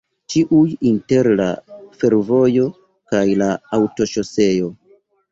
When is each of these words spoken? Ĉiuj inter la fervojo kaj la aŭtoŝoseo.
Ĉiuj 0.33 0.69
inter 0.91 1.27
la 1.41 1.45
fervojo 1.99 2.63
kaj 3.13 3.21
la 3.41 3.49
aŭtoŝoseo. 3.79 4.71